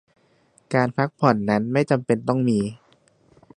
[0.73, 2.59] การพักผ่อนนั้นไม่จำเป็นต้องมี